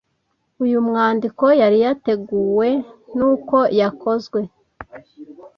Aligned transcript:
uyu 0.63 0.79
mwandiko 0.87 1.43
yari 1.61 1.77
yateguwe 1.85 2.69
n’uko 3.17 3.57
yakozwe 3.79 4.39